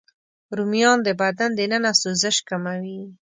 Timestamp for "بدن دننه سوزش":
1.21-2.37